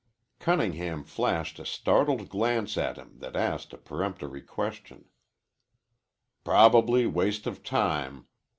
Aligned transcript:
Cunningham 0.39 1.03
flashed 1.03 1.59
a 1.59 1.63
startled 1.65 2.27
glance 2.27 2.75
at 2.75 2.97
him 2.97 3.19
that 3.19 3.35
asked 3.35 3.71
a 3.71 3.77
peremptory 3.77 4.41
question. 4.41 5.05
"Probably 6.43 7.05
waste 7.05 7.45
of 7.45 7.61
time. 7.61 8.25